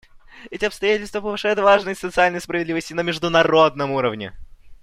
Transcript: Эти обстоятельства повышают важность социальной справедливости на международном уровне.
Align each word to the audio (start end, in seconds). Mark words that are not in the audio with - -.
Эти 0.49 0.65
обстоятельства 0.65 1.21
повышают 1.21 1.59
важность 1.59 1.99
социальной 1.99 2.41
справедливости 2.41 2.93
на 2.93 3.01
международном 3.03 3.91
уровне. 3.91 4.33